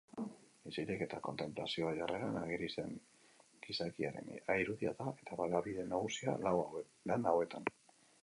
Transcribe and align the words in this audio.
Isilik 0.69 1.01
eta 1.05 1.17
kontenplazio 1.25 1.89
jarreran 1.97 2.37
ageri 2.39 2.69
den 2.71 2.95
gizakiaren 3.67 4.33
irudia 4.63 4.95
da 5.03 5.13
baliabide 5.43 5.87
nagusia 5.93 6.37
lan 6.47 7.29
hauetan. 7.35 7.69